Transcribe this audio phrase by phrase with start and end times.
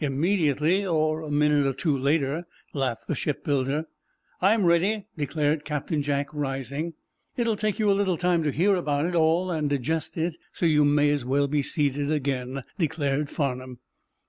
[0.00, 3.84] "Immediately, or a minute or two later," laughed the shipbuilder.
[4.42, 6.94] "I'm ready," declared Captain Jack, rising.
[7.36, 10.66] "It'll take you a little time to hear about it all and digest it, so
[10.66, 13.78] you may as well be seated again," declared Farnum.